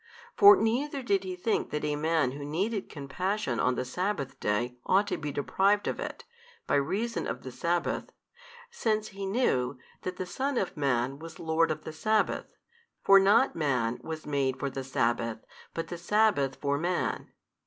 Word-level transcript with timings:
For 0.35 0.55
neither 0.55 1.03
did 1.03 1.23
He 1.23 1.35
think 1.35 1.69
that 1.69 1.85
a 1.85 1.95
man 1.95 2.31
who 2.31 2.43
needed 2.43 2.89
compassion 2.89 3.59
on 3.59 3.75
the 3.75 3.85
sabbath 3.85 4.39
day 4.39 4.79
ought 4.83 5.05
to 5.09 5.17
be 5.17 5.31
deprived 5.31 5.87
of 5.87 5.99
it, 5.99 6.23
by 6.65 6.73
reason 6.73 7.27
of 7.27 7.43
the 7.43 7.51
Sabbath, 7.51 8.11
since 8.71 9.09
He 9.09 9.27
knew 9.27 9.77
that 10.01 10.17
the 10.17 10.25
Son 10.25 10.57
of 10.57 10.75
Man 10.75 11.19
was 11.19 11.37
Lord 11.37 11.69
of 11.69 11.83
the 11.83 11.93
sabbath. 11.93 12.55
For 13.03 13.19
not 13.19 13.55
man 13.55 13.99
was 14.01 14.25
made 14.25 14.57
for 14.57 14.71
the 14.71 14.83
sabbath, 14.83 15.45
but 15.75 15.89
the 15.89 15.99
sabbath 15.99 16.55
for 16.55 16.79
man. 16.79 17.31